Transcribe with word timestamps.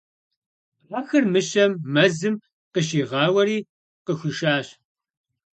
Ахэр 0.99 1.23
мыщэм 1.31 1.71
мэзым 1.93 2.35
къыщигъауэри 2.73 3.57
къыхуишащ. 4.05 4.67